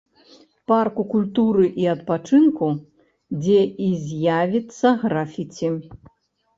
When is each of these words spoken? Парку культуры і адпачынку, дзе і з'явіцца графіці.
Парку 0.69 1.03
культуры 1.11 1.65
і 1.83 1.85
адпачынку, 1.93 2.71
дзе 3.39 3.61
і 3.91 3.93
з'явіцца 4.09 4.87
графіці. 5.07 5.75